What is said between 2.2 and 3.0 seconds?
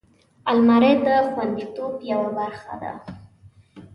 برخه ده